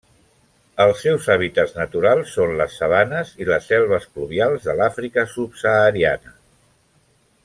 Els 0.85 1.01
seus 1.07 1.27
hàbitats 1.33 1.75
naturals 1.75 2.31
són 2.39 2.55
les 2.63 2.77
sabanes 2.81 3.35
i 3.45 3.49
les 3.51 3.69
selves 3.73 4.09
pluvials 4.15 4.67
de 4.71 4.75
l'Àfrica 4.81 5.27
subsahariana. 5.37 6.35